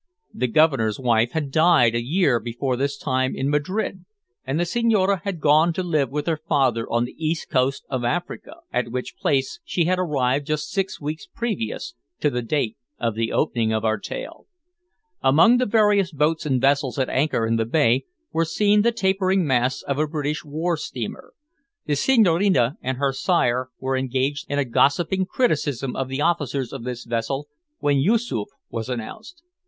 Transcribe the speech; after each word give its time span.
The 0.33 0.47
Governor's 0.47 0.99
wife 0.99 1.33
had 1.33 1.51
died 1.51 1.93
a 1.93 2.01
year 2.01 2.39
before 2.39 2.75
this 2.75 2.97
time 2.97 3.35
in 3.35 3.51
Madrid, 3.51 4.03
and 4.43 4.59
the 4.59 4.65
Senhorina 4.65 5.21
had 5.23 5.39
gone 5.39 5.73
to 5.73 5.83
live 5.83 6.09
with 6.09 6.25
her 6.25 6.39
father 6.49 6.89
on 6.91 7.05
the 7.05 7.13
east 7.23 7.51
coast 7.51 7.85
of 7.87 8.03
Africa, 8.03 8.55
at 8.73 8.89
which 8.89 9.15
place 9.15 9.59
she 9.63 9.85
had 9.85 9.99
arrived 9.99 10.47
just 10.47 10.71
six 10.71 10.99
weeks 10.99 11.27
previous 11.31 11.93
to 12.19 12.31
the 12.31 12.41
date 12.41 12.77
of 12.99 13.13
the 13.13 13.31
opening 13.31 13.71
of 13.71 13.85
our 13.85 13.99
tale. 13.99 14.47
Among 15.21 15.57
the 15.59 15.67
various 15.67 16.11
boats 16.11 16.47
and 16.47 16.59
vessels 16.59 16.97
at 16.97 17.07
anchor 17.07 17.45
in 17.45 17.57
the 17.57 17.65
bay, 17.65 18.05
were 18.33 18.43
seen 18.43 18.81
the 18.81 18.91
tapering 18.91 19.45
masts 19.45 19.83
of 19.83 19.99
a 19.99 20.07
British 20.07 20.43
war 20.43 20.77
steamer. 20.77 21.31
The 21.85 21.95
Senhorina 21.95 22.75
and 22.81 22.97
her 22.97 23.13
sire 23.13 23.69
were 23.79 23.95
engaged 23.95 24.47
in 24.49 24.57
a 24.57 24.65
gossiping 24.65 25.27
criticism 25.27 25.95
of 25.95 26.07
the 26.09 26.21
officers 26.21 26.73
of 26.73 26.85
this 26.85 27.03
vessel 27.05 27.47
when 27.77 27.99
Yoosoof 27.99 28.47
was 28.71 28.89
announced. 28.89 29.43